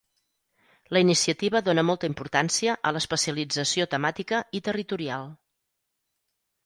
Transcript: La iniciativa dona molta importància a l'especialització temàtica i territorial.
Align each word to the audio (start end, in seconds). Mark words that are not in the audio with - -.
La 0.95 1.01
iniciativa 1.03 1.61
dona 1.67 1.83
molta 1.89 2.09
importància 2.11 2.75
a 2.91 2.95
l'especialització 2.95 3.87
temàtica 3.95 4.41
i 4.61 4.63
territorial. 4.69 5.31